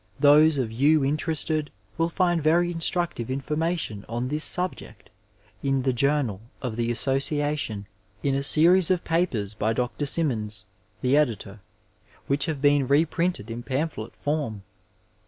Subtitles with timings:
[0.19, 5.11] Those of you interested will find very instructive information on this subject
[5.61, 7.85] in the Journal of the association
[8.23, 10.07] in a series of papers by Dr.
[10.07, 10.65] Simmons,
[11.01, 11.59] the editor,
[12.25, 14.63] which have been reprinted in pamphlet form.